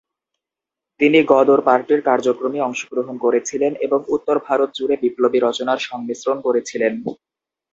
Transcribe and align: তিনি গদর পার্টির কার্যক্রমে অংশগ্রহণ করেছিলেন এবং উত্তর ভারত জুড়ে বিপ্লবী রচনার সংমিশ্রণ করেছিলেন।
তিনি 0.99 1.19
গদর 1.31 1.59
পার্টির 1.67 2.01
কার্যক্রমে 2.01 2.59
অংশগ্রহণ 2.61 3.15
করেছিলেন 3.17 3.71
এবং 3.85 3.99
উত্তর 4.15 4.37
ভারত 4.47 4.69
জুড়ে 4.77 4.95
বিপ্লবী 5.03 5.39
রচনার 5.41 5.79
সংমিশ্রণ 5.89 6.37
করেছিলেন। 6.41 6.93